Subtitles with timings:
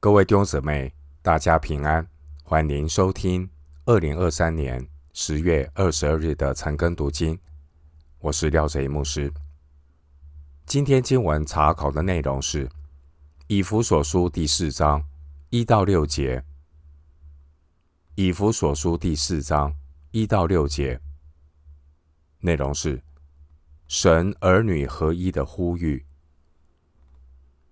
[0.00, 2.06] 各位弟兄姊妹，大家平安，
[2.44, 3.50] 欢迎收听
[3.84, 7.36] 二零二三年十月二十二日的晨更读经。
[8.20, 9.32] 我是廖贼牧师。
[10.64, 12.68] 今天经文查考的内容是
[13.48, 15.02] 《以弗所书》第四章
[15.50, 16.38] 一到六节，
[18.14, 19.74] 《以弗所书》第四章
[20.12, 21.00] 一到六节
[22.38, 23.02] 内容是
[23.88, 26.06] 神儿女合一的呼吁。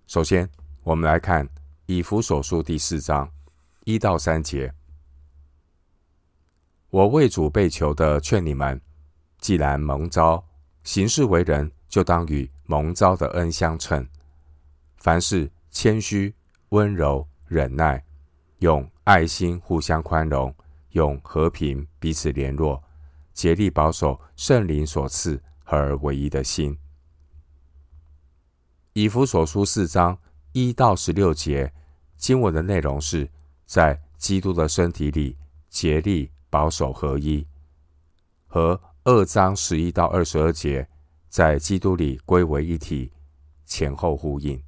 [0.09, 0.51] 首先，
[0.83, 1.49] 我们来看
[1.89, 3.31] 以弗所书第四章
[3.85, 4.75] 一到三节。
[6.91, 8.81] 我为主被囚的，劝你们，
[9.39, 10.45] 既然蒙召，
[10.83, 14.05] 行事为人，就当与蒙召的恩相称。
[14.97, 16.35] 凡事谦虚、
[16.71, 18.05] 温柔、忍耐，
[18.59, 20.53] 用爱心互相宽容，
[20.91, 22.83] 用和平彼此联络，
[23.33, 26.77] 竭力保守圣灵所赐合而为一的心。
[28.93, 30.19] 以弗所书四章
[30.51, 31.73] 一到十六节
[32.17, 33.29] 经文的内容是
[33.65, 35.37] 在基督的身体里
[35.69, 37.47] 竭力保守合一，
[38.47, 40.89] 和二章十一到二十二节
[41.29, 43.13] 在基督里归为一体
[43.65, 44.63] 前后呼应。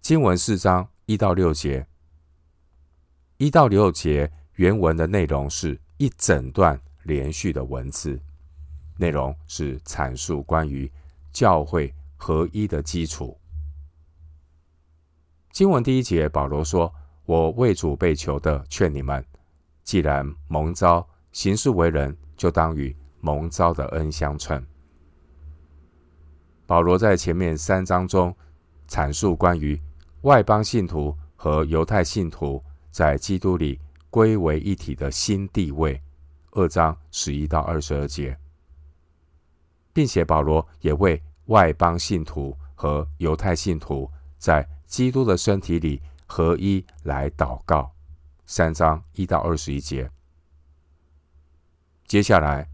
[0.00, 1.86] 经文四章一到六节，
[3.36, 8.20] 一到六节原文的内容是一整段连续的文字，
[8.96, 10.90] 内容是阐述关于
[11.32, 11.94] 教会。
[12.16, 13.38] 合一的基础。
[15.54, 16.92] 经文第一节，保罗说
[17.26, 19.24] ：“我为主被囚的，劝你们，
[19.84, 24.60] 既然蒙召，行事为人，就当与蒙召的恩相称。”
[26.66, 28.34] 保罗在前面三章中
[28.88, 29.80] 阐述关于
[30.22, 32.60] 外邦信徒和犹太信徒
[32.90, 33.78] 在基督里
[34.10, 36.02] 归为一体的新地位，
[36.50, 38.36] 二章十一到二十二节，
[39.92, 47.92] 并且保罗也为外邦信徒和犹太信徒在基督的身体里合一来祷告，
[48.46, 50.08] 三章一到二十一节。
[52.06, 52.70] 接下来，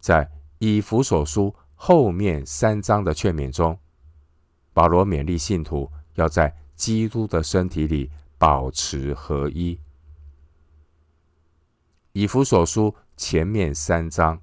[0.00, 3.78] 在以弗所书后面三章的劝勉中，
[4.72, 9.78] 保罗勉励信徒要在基督的身体里保持合一。
[12.10, 14.42] 以弗所书前面三章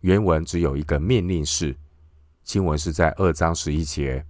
[0.00, 1.74] 原文只有一个命令式。
[2.44, 4.26] 经文是在二章十一节，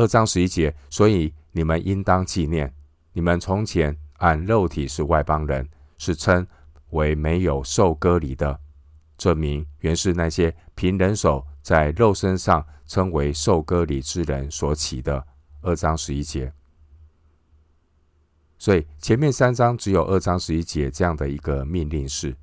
[0.00, 2.72] 二章十一节，所以你们应当纪念，
[3.12, 5.68] 你们从前按肉体是外邦人，
[5.98, 6.46] 是称
[6.92, 8.58] 为没有受割礼的，
[9.18, 15.22] 这名原是那些凭人手在肉身上称为受割礼之人所起的。
[15.60, 16.50] 二章十一节，
[18.56, 22.34] 所以前面三章只有二章十一节这样的一个命令式，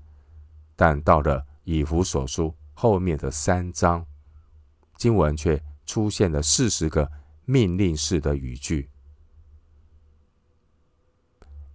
[0.76, 4.06] 但到了以弗所书后面的三章。
[4.96, 7.12] 经文却出现了四十个
[7.48, 8.90] 命令式的语句。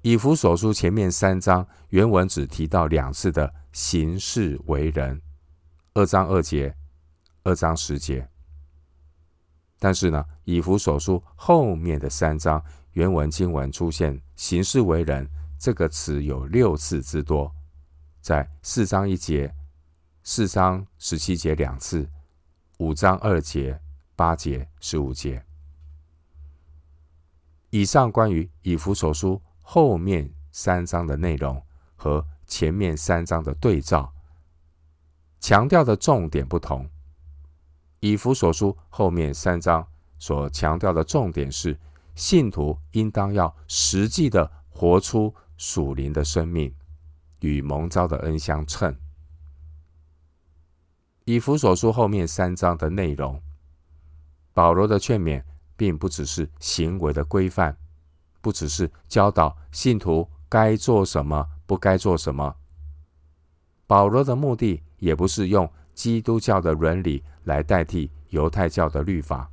[0.02, 5.22] 以弗所书前面三章原文只提到两次的行事为人，
[5.94, 6.74] 二章二节，
[7.42, 8.28] 二章十节。
[9.78, 12.62] 但是呢，以弗所书后面的三章
[12.92, 15.26] 原文经文出现“行事为人”
[15.58, 17.50] 这个词有六次之多，
[18.20, 19.54] 在四章一节、
[20.22, 22.06] 四章十七节两次。
[22.78, 23.80] 五章二节、
[24.14, 25.42] 八节、十五节。
[27.72, 31.64] 以上关于以弗所书后面三章的内容
[31.96, 34.12] 和前面三章的对照，
[35.40, 36.86] 强调的重点不同。
[38.00, 39.88] 以弗所书后面三章
[40.18, 41.78] 所强调的重点是，
[42.14, 46.74] 信徒应当要实际的活出属灵的生命，
[47.40, 48.94] 与蒙召的恩相称。
[51.24, 53.40] 以弗所书后面三章的内容，
[54.52, 55.42] 保罗的劝勉
[55.76, 57.76] 并不只是行为的规范，
[58.40, 62.56] 不只是教导信徒该做什么、不该做什么。
[63.86, 69.50] 保罗的目的也不是用基督教的伦理来代替犹太教的律法。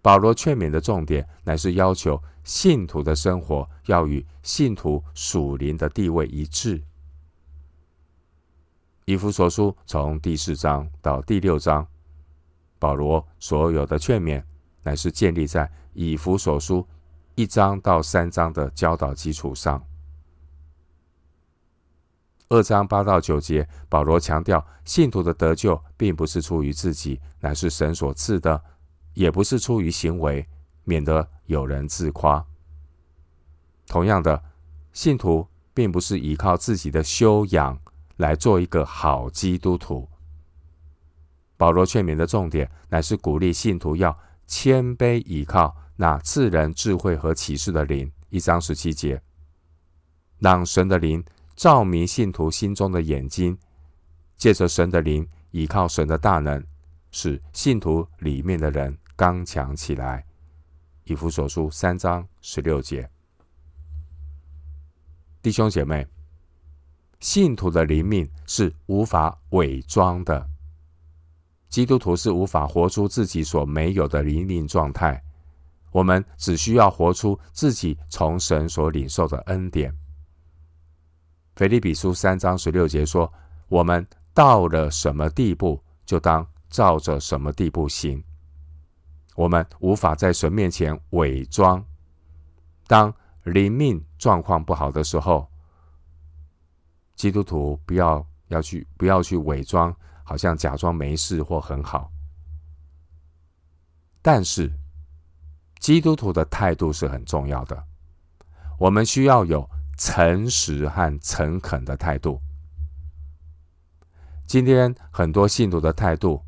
[0.00, 6.82] 保罗劝勉的重点乃是要求信徒的生活要与信徒属灵的地位一致。
[9.04, 11.86] 以弗所书从第四章到第六章，
[12.78, 14.42] 保罗所有的劝勉，
[14.82, 16.86] 乃是建立在以弗所书
[17.34, 19.82] 一章到三章的教导基础上。
[22.48, 28.62] 二章八到九节，保罗强调信徒的得救并不是出于自己，乃是神所赐的，
[29.14, 30.46] 也不是出于行为，
[30.84, 32.44] 免得有人自夸。
[33.86, 34.42] 同样的，
[34.92, 37.78] 信徒并不是依靠自己的修养。
[38.18, 40.08] 来做一个好基督徒。
[41.58, 44.16] 保罗劝勉的重点，乃是鼓励信徒要
[44.46, 49.20] 谦卑倚靠那赐人智慧和启示的灵，一章十七节，
[50.38, 51.22] 让神的灵
[51.56, 53.58] 照明信徒心中的眼睛，
[54.36, 56.64] 借着神的灵，依靠神的大能，
[57.10, 60.24] 使信徒里面的人刚强起来。
[61.04, 63.10] 以弗所书三章十六节，
[65.42, 66.06] 弟兄姐妹，
[67.18, 70.48] 信徒的灵命是无法伪装的，
[71.68, 75.22] 基督徒是无法活出自己所没有的灵命状态。
[75.90, 79.94] 我们只需要活出自己从神所领受的恩典。
[81.56, 83.32] 腓立比书三章十六节说
[83.68, 88.22] ：“我们到了什么地步，就当照着什么地步行。
[89.34, 91.84] 我们无法在神面前伪装。
[92.86, 93.12] 当
[93.44, 95.48] 灵命状况不好的时候，
[97.14, 99.94] 基督徒不要要去不要去伪装，
[100.28, 102.12] 好像假装没事或很好。
[104.20, 104.70] 但是。”
[105.80, 107.84] 基督徒的态度是很重要的，
[108.80, 112.42] 我们需要有诚实和诚恳的态度。
[114.44, 116.44] 今天很多信徒的态度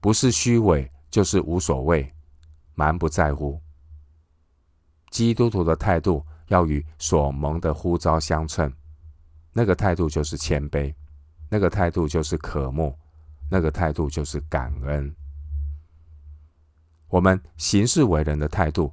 [0.00, 2.12] 不是虚伪，就是无所谓，
[2.74, 3.58] 蛮不在乎。
[5.10, 8.70] 基督徒的态度要与所蒙的呼召相称，
[9.54, 10.94] 那个态度就是谦卑，
[11.48, 12.94] 那个态度就是渴慕，
[13.54, 15.14] 那个态度就是感恩。
[17.06, 18.92] 我们行事为人的态度，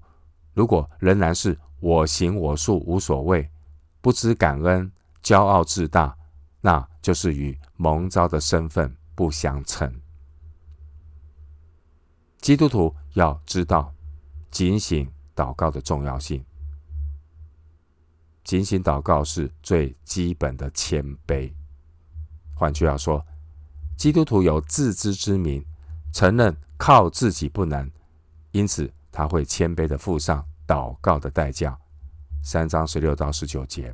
[0.54, 3.50] 如果仍然是我行我素、无所谓、
[4.02, 4.92] 不知感恩、
[5.24, 6.16] 骄傲自大，
[6.62, 9.92] 那就是与蒙召的身份不相称。
[12.40, 13.92] 基督徒要知道
[14.52, 16.46] 警醒祷告的重要性。
[18.44, 21.52] 警醒祷告是最基本的谦卑。
[22.54, 23.26] 换句话说，
[24.02, 25.64] 基督徒有自知之明，
[26.12, 27.88] 承认靠自己不能。
[28.50, 31.78] 因此，他会谦卑的付上祷告的代价。
[32.42, 33.94] 三章十六到十九节，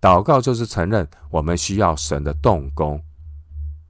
[0.00, 3.00] 祷告就是承认我们需要神的动工，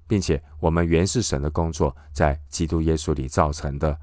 [0.06, 3.98] 并且我们原是神的工作，在基督耶稣里造成的。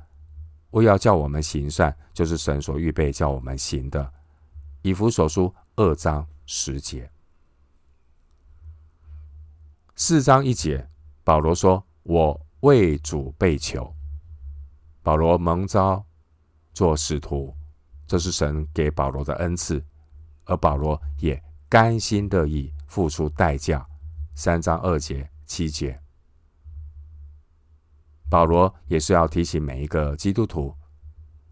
[0.72, 4.12] 为要叫我们行善，就是神所预备叫我们行的。
[4.82, 7.08] 以弗所书二章十节，
[9.96, 10.90] 四章一节，
[11.24, 13.94] 保罗说：“我为主被囚。”
[15.04, 16.04] 保罗蒙召
[16.74, 17.56] 做使徒，
[18.08, 19.84] 这是神给保罗的恩赐，
[20.46, 23.86] 而保罗也甘心乐意付出代价。
[24.34, 26.02] 三章二节、七节，
[28.32, 30.76] 保罗也是要提醒每一个基督徒，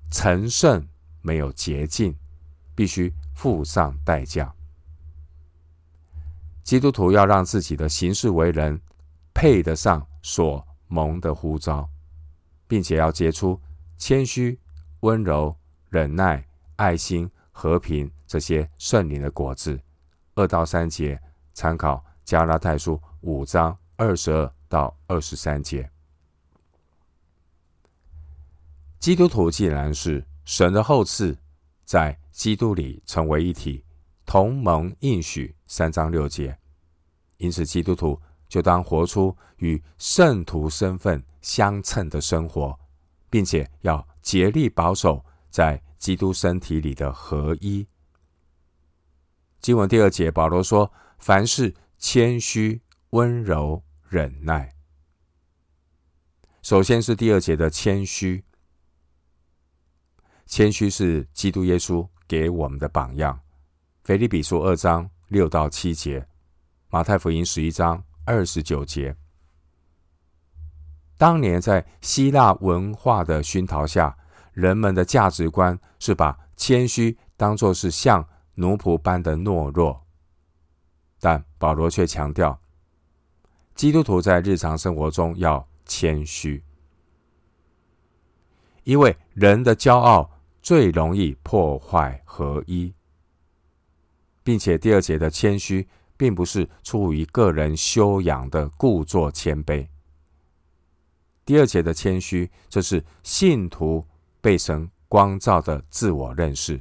[0.09, 0.83] 成圣
[1.21, 2.15] 没有捷径，
[2.73, 4.51] 必须付上代价。
[6.63, 8.79] 基督徒要让自己的行事为人
[9.33, 11.89] 配得上所蒙的呼召。
[12.71, 13.59] 并且要结出
[13.97, 14.57] 谦虚、
[15.01, 15.53] 温柔、
[15.89, 16.41] 忍耐、
[16.77, 19.77] 爱心、和平这些圣灵的果子。
[20.35, 21.19] 二到三节
[21.53, 25.91] 参考加拉太书五章二十二到二十三节。
[28.99, 31.35] 基督徒既然是神的后嗣，
[31.83, 33.83] 在基督里成为一体，
[34.31, 35.53] 同盟应许。
[35.67, 36.57] 三章六节，
[37.35, 38.17] 因此基督徒
[38.47, 42.79] 就当活出与圣徒身份相称的生活，
[43.29, 47.85] 并且要竭力保守在基督身体里的合一。
[49.59, 54.73] 经文第二节，保罗说：“凡事谦虚、温柔、忍耐。”
[56.63, 58.45] 首先是第二节的谦虚，
[60.45, 63.40] 谦虚是基督耶稣给我们的榜样。
[64.11, 66.27] 腓立比书二章六到七节，
[66.89, 69.15] 马太福音十一章二十九节。
[71.17, 74.17] 当年在希腊文化的熏陶下，
[74.51, 80.05] 人们的价值观是把谦虚当作是像奴仆般的懦弱。
[81.21, 82.59] 但保罗却强调，
[83.75, 86.61] 基督徒在日常生活中要谦虚，
[88.83, 90.29] 因为人的骄傲
[90.61, 92.93] 最容易破坏合一，
[94.43, 99.87] 并且第二节的谦虚，并不是出于个人修养的故作谦卑。
[101.45, 104.05] 第二节的谦虚，这是信徒
[104.39, 106.79] 被神光照的自我认识。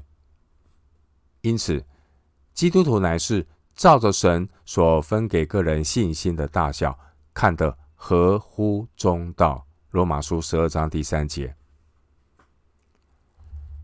[1.41, 1.85] 因此，
[2.53, 6.99] 基督徒乃是照着神所分给个人信心的大小，
[7.33, 9.67] 看得合乎中道。
[9.91, 11.57] 罗马书十二章第三节，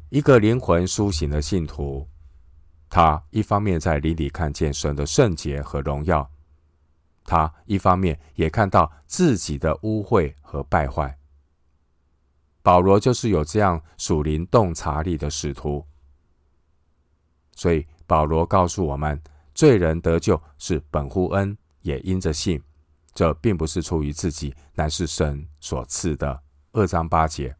[0.08, 2.06] 一个灵魂苏醒的信徒，
[2.88, 6.30] 他一方面在灵里看见神的圣洁和荣耀。
[7.24, 11.18] 他一方面也看到自己的污秽和败坏，
[12.62, 15.84] 保罗就是有这样属灵洞察力的使徒，
[17.56, 19.20] 所以保罗告诉我们，
[19.54, 22.62] 罪人得救是本乎恩，也因着信。
[23.12, 26.42] 这并不是出于自己，乃是神所赐的。
[26.72, 27.56] 二章八节，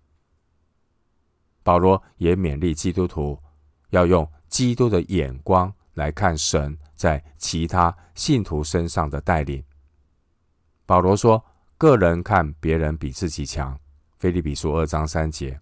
[1.63, 3.43] 保罗也勉励基督徒
[3.89, 9.63] 要用基督的眼光来看神在其他信徒身上的带领。
[10.85, 11.45] 保罗说
[11.77, 13.79] ：“个人看别人比自己强。”
[14.19, 15.61] 腓立比书二章三节，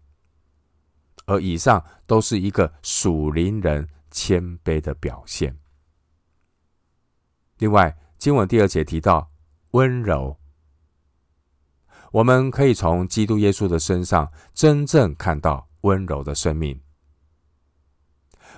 [1.27, 5.59] 而以上都是一个属灵人谦卑的表现。
[7.59, 9.29] 另外，经文第二节提到
[9.73, 10.39] 温柔，
[12.13, 16.81] 我们可以从基督耶稣的身上真正看到温柔的生命。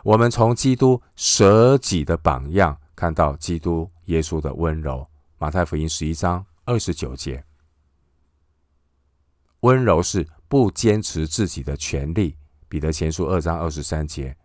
[0.07, 5.05] 我们从基督舍己的榜样看到基督耶稣的温柔。
[5.37, 7.45] 马太福音十一章二十九节。
[9.63, 14.37] 温柔是不坚持自己的权利，彼得前书二章二十三节。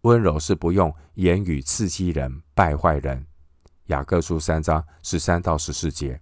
[0.00, 3.24] 温柔是不用言语刺激人、败坏人，
[3.86, 6.20] 雅各书三章十三到十四节。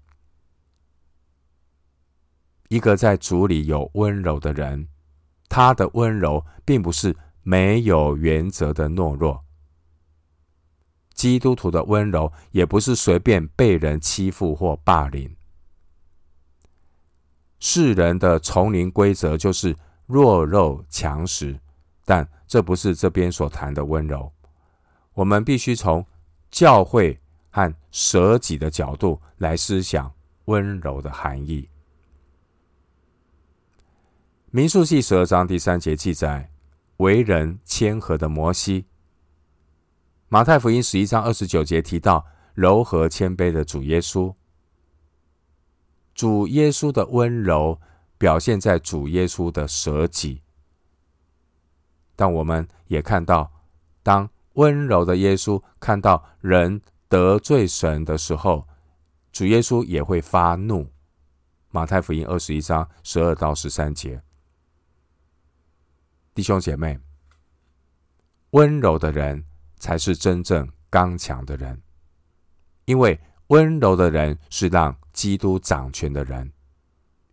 [2.69, 4.89] 一个在主里有温柔的人，
[5.49, 7.17] 他的温柔并不是
[7.49, 9.45] 没有原则的懦弱。
[11.15, 15.33] 基督徒的温柔也不是随便被人欺负或霸凌。
[17.61, 19.77] 世人的丛林规则就是
[20.07, 21.57] 弱肉强食，
[22.05, 24.31] 但这不是这边所谈的温柔。
[25.15, 26.05] 我们必须从
[26.51, 27.17] 教会
[27.51, 30.13] 和舍己的角度来思想
[30.47, 31.69] 温柔的含义。
[34.51, 36.51] 民数记十二章第三节记载，
[36.99, 38.87] 为人谦和的摩西。
[40.29, 44.35] 马太福音十一章二十九节提到柔和谦卑的主耶稣。
[46.15, 47.81] 主耶稣的温柔
[48.17, 50.43] 表现在主耶稣的舍己，
[52.17, 53.53] 但我们也看到，
[54.03, 58.67] 当温柔的耶稣看到人得罪神的时候，
[59.31, 60.91] 主耶稣也会发怒。
[61.71, 64.23] 马太福音二十一章十二到十三节，
[66.37, 67.01] 弟兄姐妹，
[68.51, 69.43] 温柔的人
[69.79, 71.81] 才是真正刚强的人，
[72.85, 76.53] 因为温柔的人是让基督掌权的人，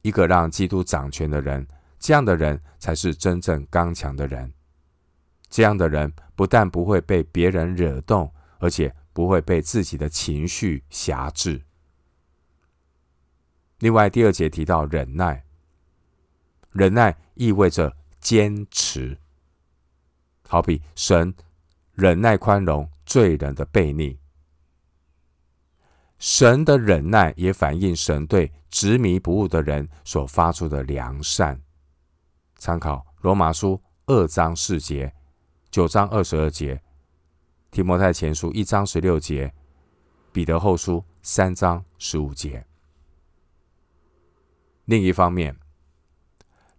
[0.04, 1.68] 一个让基督掌权的人，
[2.00, 4.54] 这样的人才是真正刚强的人。
[5.50, 11.62] 这样的人不但不会被别人惹动，而且不会被自己的情绪挟制。
[13.80, 15.44] 另外，第二节提到忍耐，
[16.72, 19.20] 忍耐意味着坚持，
[20.48, 21.36] 好比神
[21.92, 24.18] 忍耐宽容罪人的悖逆。
[26.18, 31.62] 神的忍耐也反映神对执迷不悟的人所发出的良善。
[32.56, 35.14] 参考罗马书二章四节、
[35.70, 36.82] 九章二十二节、
[37.72, 39.54] 提摩太前书一章十六节、
[40.32, 42.66] 彼得后书三章十五节。
[44.86, 45.58] 另一方面，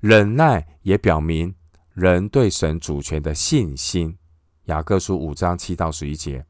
[0.07, 1.55] 忍耐也表明
[1.95, 4.19] 人对神主权的信心。
[4.65, 6.45] 雅各书五章七到十一节。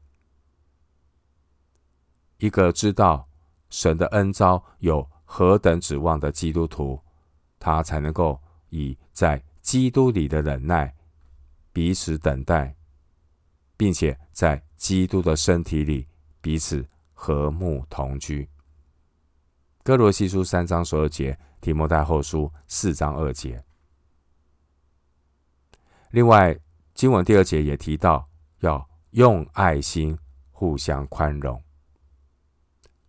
[2.39, 3.29] 一个知道
[3.69, 7.01] 神的恩招有何等指望的基督徒，
[7.57, 8.37] 他才能够
[8.71, 10.93] 以在基督里的忍耐
[11.71, 12.75] 彼此等待，
[13.77, 16.05] 并且在基督的身体里
[16.41, 18.49] 彼此和睦同居。
[19.85, 23.63] 哥罗西书三章十二节，提摩太后书四章二节。
[26.09, 26.59] 另外，
[26.95, 28.27] 经文第二节也提到
[28.61, 30.17] 要用爱心
[30.49, 31.61] 互相宽容。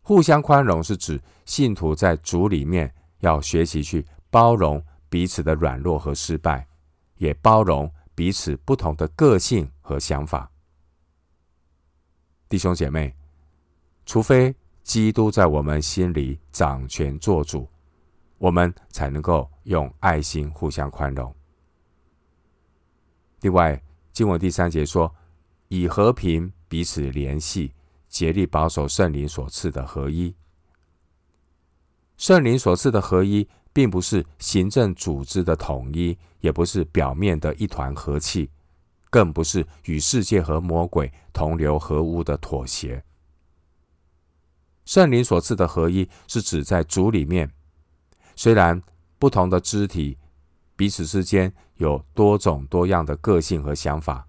[0.03, 6.69] 互相宽容是指信徒在主里面要学习去包容彼此的软弱和失败，
[7.17, 10.53] 也包容彼此不同的个性和想法。
[12.51, 13.17] 弟兄姐妹，
[14.05, 14.55] 除非
[14.87, 17.69] 基督在我们心里掌权做主，
[18.39, 21.35] 我们才能够用爱心互相宽容。
[23.41, 25.13] 另外，经文第三节说
[25.67, 27.73] ：“以和平彼此联系。”
[28.09, 30.35] 竭力保守圣灵所赐的合一。
[32.17, 38.49] 圣灵所赐的合一，并不是行政组织的统一，也不是表面的一团和气，
[39.11, 43.05] 更不是与世界和魔鬼同流合污的妥协。
[44.87, 47.53] 圣灵所赐的合一，是指在主里面，
[48.35, 48.83] 虽然
[49.19, 50.17] 不同的肢体
[50.75, 54.27] 彼此之间有多种多样的个性和想法，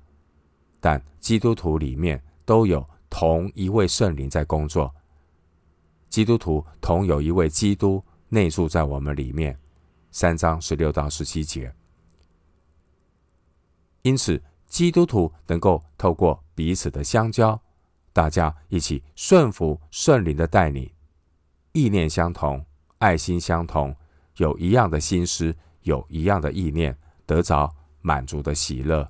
[0.81, 2.85] 但基督徒里面都有。
[3.09, 4.93] 同一位圣灵在工作，
[6.09, 9.57] 基督徒同有一位基督内住在我们里面，
[10.11, 11.73] 三章十六到十七节。
[14.01, 17.59] 因此，基督徒能够透过彼此的相交，
[18.17, 20.91] 大家一起顺服圣灵的带领，
[21.71, 22.65] 意念相同，
[22.97, 23.95] 爱心相同，
[24.37, 26.97] 有一样的心思，有一样的意念，
[27.27, 27.71] 得着
[28.01, 29.07] 满足的喜乐。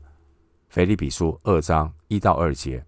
[0.68, 2.86] 腓立比书二章一到二节，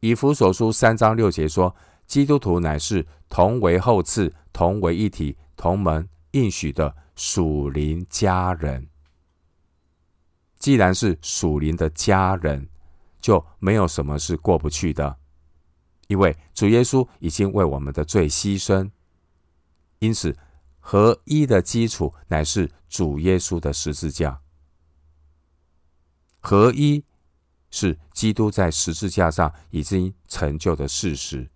[0.00, 1.74] 以弗所书三章六节说，
[2.06, 8.86] 基督徒乃是同为后嗣，同为一体，同门应许的属灵家人。
[10.58, 12.68] 既然是属灵的家人，
[13.22, 15.16] 就没有什么是过不去的，
[16.08, 18.90] 因为主耶稣已经为我们的罪牺牲，
[20.00, 20.36] 因此
[20.80, 24.40] 合一的基础乃是主耶稣的十字架。
[26.40, 27.04] 合一
[27.70, 31.48] 是基督在十字架上已经成就的事实。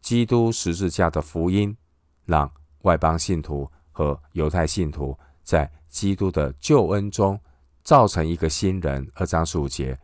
[0.00, 1.76] 基督十字架的福音，
[2.24, 2.50] 让
[2.82, 7.38] 外邦信徒和犹太信徒在基督的救恩中
[7.84, 9.06] 造成一个新人。
[9.14, 10.00] 二章十五节，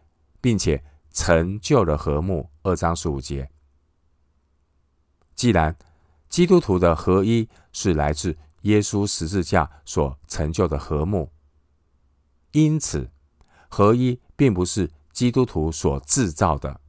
[0.46, 2.48] 并且成就了和睦。
[2.62, 3.50] 二章十五节。
[5.34, 5.76] 既然
[6.28, 11.32] 基督徒的合一是来自耶稣十字架所成就的和睦，
[12.52, 13.10] 因此
[13.68, 16.80] 合一并不是基督徒所制造的。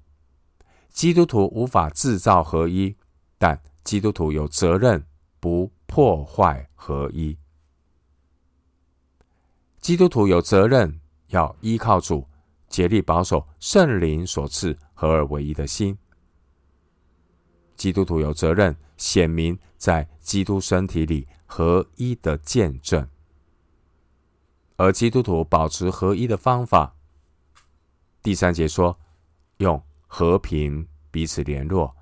[0.89, 2.95] 基督徒无法制造合一，
[3.39, 5.03] 但基督徒有责任
[5.39, 7.35] 不破坏合一。
[9.79, 12.27] 基督徒有责任要依靠主，
[12.69, 15.97] 竭力保守圣灵所赐合而为一的心。
[17.75, 23.07] 基督徒有责任显明在基督身体里合一的见证，
[24.75, 26.95] 而基督徒保持合一的方法，
[28.21, 28.99] 第三节说，
[29.57, 30.87] 用和平。
[31.09, 31.95] 彼此联络，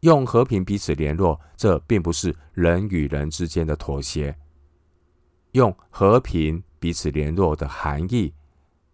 [0.00, 4.38] 用和平彼此联络，这并不是人与人之间的妥协。
[5.52, 8.32] 用和平彼此联络的含义，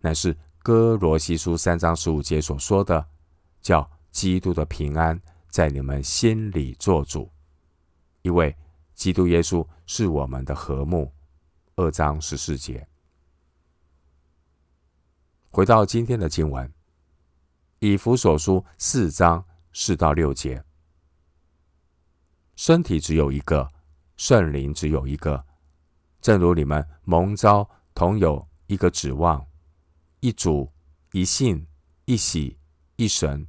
[0.06, 3.04] 乃是哥罗西书三章十五节所说的，
[3.60, 7.28] 叫基督的平安在你们心里作主，
[8.22, 8.56] 因为
[8.94, 11.12] 基督耶稣是我们的和睦。
[11.74, 12.86] 二章十四节。
[15.50, 16.72] 回到今天的经文。
[17.80, 20.64] 以弗所书四章四到六节，
[22.54, 23.68] 身体只有一个，
[24.16, 25.44] 圣灵只有一个，
[26.20, 29.44] 正如你们蒙召同有一个指望，
[30.20, 30.70] 一主、
[31.12, 31.66] 一信、
[32.04, 32.56] 一喜、
[32.96, 33.46] 一神，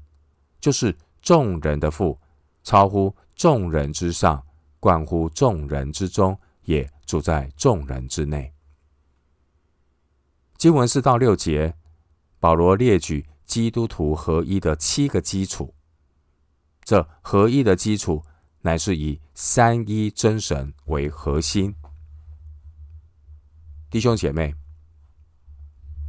[0.59, 2.19] 就是众人的父，
[2.63, 4.45] 超乎众人之上，
[4.79, 8.53] 贯乎众人之中，也住在众人之内。
[10.57, 11.75] 经文四到六节，
[12.39, 13.25] 保罗列举。
[13.47, 15.73] 基督徒合一的七个基础，
[16.83, 18.21] 这合一的基础
[18.59, 21.73] 乃是以三一真神为核心。
[23.89, 24.53] 弟兄姐妹，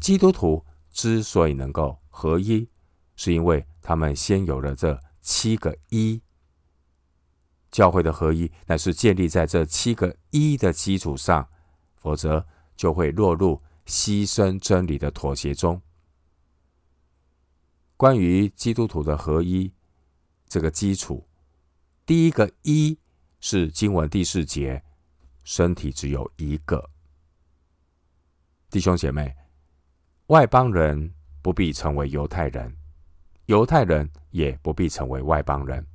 [0.09, 2.67] 基督徒之所以能够合一，
[3.15, 6.23] 是因为他们先有了这七个一。
[7.71, 11.47] 教会的合一乃是建立在这七个一的基础上，
[11.95, 15.79] 否则就会落入牺牲真理的妥协中。
[17.99, 19.71] 关于基督徒的合一
[20.47, 21.29] 这个基础，
[22.07, 22.99] 第一个一
[23.41, 24.83] 是经文第四节，
[25.45, 26.89] 身体只有一个。
[28.71, 29.37] 弟兄姐妹，
[30.29, 31.13] 外邦人
[31.43, 32.75] 不必成为犹太人，
[33.47, 35.87] 犹太人也不必成为外邦人，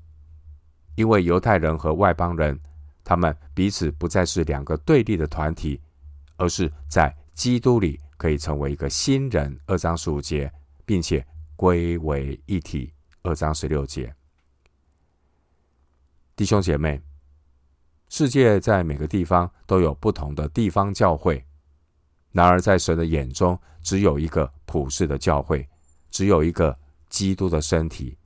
[0.95, 2.59] 因为犹太人和外邦人，
[3.03, 5.81] 他们彼此不再是两个对立的团体，
[6.37, 9.59] 而是在基督里可以成为一个新人。
[9.65, 10.51] 二章十五节，
[10.85, 11.25] 并且。
[11.55, 12.91] 归为一体。
[13.21, 14.13] 二章十六节，
[16.35, 16.99] 弟兄姐妹，
[18.09, 21.45] 世界在每个地方都有不同的地方教会，
[22.33, 25.65] 然而在神的眼中，只有一个普世的教会，
[26.11, 28.17] 只有一个基督的身体。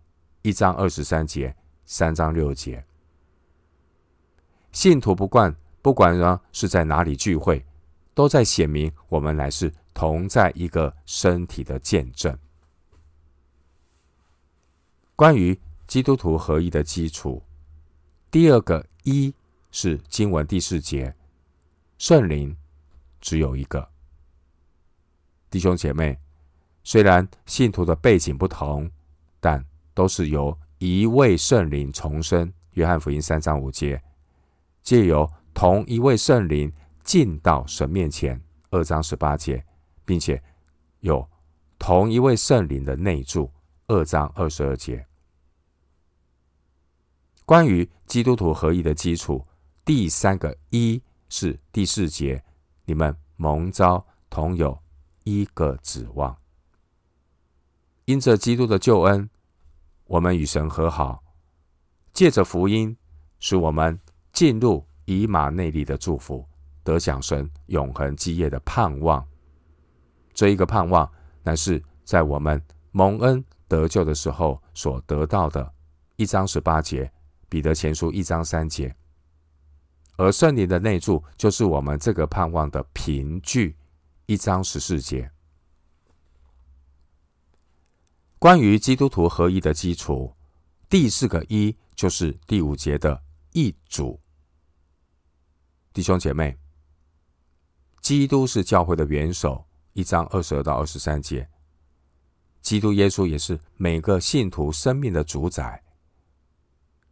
[0.44, 1.54] 一章二十三节，
[1.86, 2.86] 三章六节，
[4.72, 7.66] 信徒不惯不管呢是在哪里聚会，
[8.14, 12.38] 都在显明我们乃是同在一个身体的见证。
[15.18, 17.44] 关于基督徒合一的基础，
[18.32, 19.34] 第二个一
[19.72, 21.14] 是经文第四节，
[21.98, 22.56] 圣灵
[23.20, 23.90] 只有一个。
[25.50, 26.18] 弟兄姐妹，
[26.84, 28.90] 虽然信徒的背景不同，
[29.40, 32.52] 但都是由一位圣灵重生。
[32.74, 34.02] 约翰福音三章五节，
[34.84, 36.72] 借由同一位圣灵
[37.04, 38.40] 进到神面前。
[38.70, 39.66] 二章十八节，
[40.04, 40.42] 并且
[41.00, 41.28] 有
[41.80, 43.52] 同一位圣灵的内住。
[43.88, 45.08] 二章二十二节，
[47.46, 49.48] 关于基督徒合一的基础，
[49.86, 52.44] 第三个一是第四节，
[52.84, 54.78] 你们蒙召同有
[55.28, 56.38] 一个指望，
[58.06, 59.30] 因着基督的救恩，
[60.06, 61.22] 我们与神和好，
[62.14, 62.96] 借着福音，
[63.38, 64.00] 使我们
[64.32, 66.48] 进入以马内利的祝福，
[66.82, 69.28] 得享神永恒基业的盼望。
[70.34, 71.12] 这一个盼望，
[71.44, 75.74] 乃是在我们蒙恩得救的时候所得到的。
[76.16, 77.12] 一章十八节，
[77.50, 78.96] 彼得前书一章三节，
[80.16, 83.76] 而圣灵的内住就是我们这个盼望的凭据。
[84.30, 85.32] 一章十四节，
[88.38, 90.36] 关于基督徒合一的基础，
[90.90, 94.20] 第四个一就是第五节的一主。
[95.94, 96.58] 弟兄姐妹，
[98.02, 99.66] 基督是教会的元首。
[99.94, 101.50] 一章二十二到二十三节，
[102.62, 105.82] 基督耶稣也是每个信徒生命的主宰。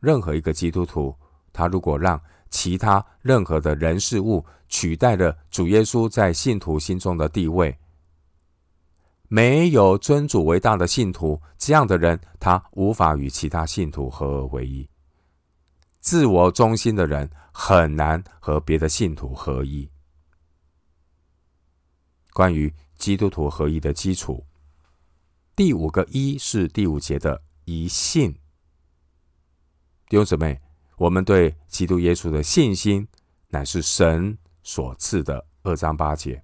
[0.01, 1.17] 任何一个基督徒，
[1.53, 4.45] 他如果让其他任何的人事物
[4.77, 7.77] 取代了主耶稣在信徒心中的地位，
[9.29, 14.85] 没有尊主为大的信徒，这样的人他无法与其他信徒合而为一。
[16.01, 19.89] 自我中心的人很难和别的信徒合一。
[22.33, 24.45] 关于基督徒合一的基础，
[25.55, 28.33] 第五个一是第五节的一信。
[30.09, 30.59] 弟兄姊妹，
[30.97, 33.07] 我们对基督耶稣的信心，
[33.47, 36.43] 乃是神所赐的二章八节，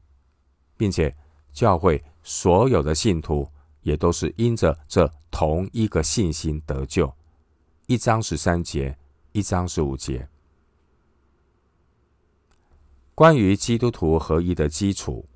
[0.77, 1.13] 并且
[1.51, 3.45] 教会所有的信徒
[3.81, 7.13] 也都是因着这同一个信心得救。
[7.87, 8.97] 一章十三节，
[9.33, 10.29] 一章十五节，
[13.13, 15.27] 关于基督徒合一的基础，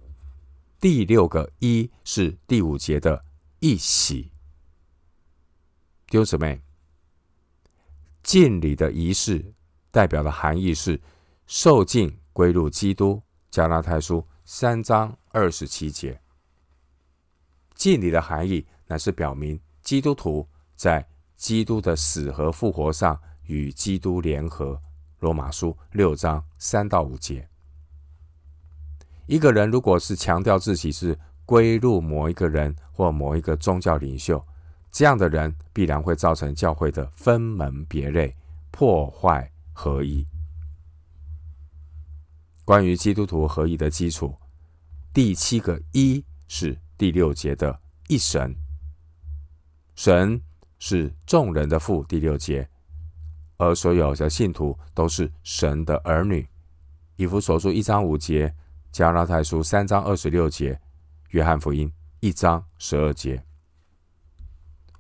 [0.79, 3.25] 第六个一是第五节的
[3.59, 4.31] 一洗。
[6.07, 6.61] 弟兄姊妹。
[8.23, 9.53] 敬礼的仪式
[9.91, 10.99] 代表的含义是
[11.45, 13.21] 受敬归入基督。
[13.49, 16.19] 加拉太书三章二十七节，
[17.73, 20.45] 敬礼的含义乃是表明基督徒
[20.75, 24.77] 在基督的死和复活上与基督联合。
[25.19, 27.47] 罗马书六章三到五节，
[29.25, 34.45] 一个人如果是强调自己是归入某一个人或某一个宗教领袖。
[34.91, 38.35] 这样的人必然会造成教会的分门别类，
[38.71, 40.27] 破坏合一。
[42.65, 44.35] 关于基督徒合一的基础，
[45.13, 48.55] 第七个一是第六节的一神。
[49.95, 50.41] 神
[50.79, 52.67] 是众人的父，第六节，
[53.57, 56.45] 而所有的信徒都是神的儿女。
[57.17, 58.51] 以弗所书一章五节，
[58.91, 60.81] 加拉太书三章二十六节，
[61.29, 63.41] 约翰福音一章十二节。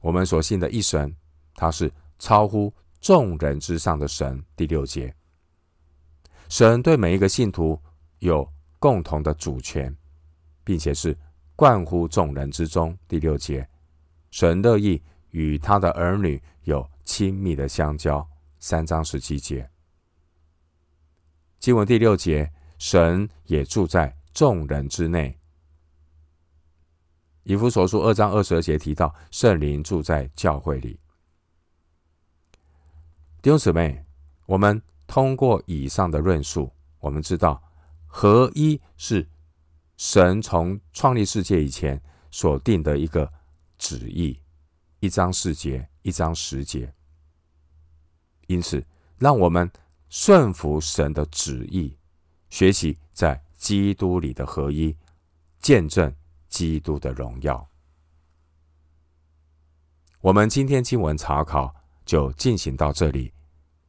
[0.01, 1.13] 我们所信的一神，
[1.55, 4.41] 他是超乎众人之上的神。
[4.55, 5.13] 第六节，
[6.49, 7.79] 神对每一个信徒
[8.19, 8.47] 有
[8.79, 9.95] 共同的主权，
[10.63, 11.17] 并且是
[11.55, 12.97] 贯乎众人之中。
[13.07, 13.67] 第六节，
[14.31, 18.27] 神乐意与他的儿女有亲密的相交。
[18.57, 19.69] 三章十七节，
[21.59, 25.37] 经文第六节，神也住在众人之内。
[27.43, 30.99] 以弗所书二章二十二节提到圣灵住在教会里。
[33.43, 34.03] 弟兄姊妹，
[34.47, 37.61] 我们通过以上的论述，我们知道
[38.07, 39.27] 合一是
[39.97, 43.31] 神从创立世界以前所定的一个
[43.77, 44.39] 旨意，
[44.99, 46.93] 一章四节，一章十节。
[48.47, 48.85] 因此，
[49.17, 49.71] 让我们
[50.09, 51.97] 顺服神的旨意，
[52.49, 54.95] 学习在基督里的合一，
[55.59, 56.13] 见证。
[56.47, 57.69] 基督的荣耀。
[60.21, 63.33] 我们今天经文查考就进行到这里，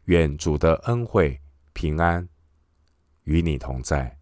[0.06, 1.40] 愿主的恩惠
[1.72, 2.28] 平安
[3.24, 4.15] 与你同在。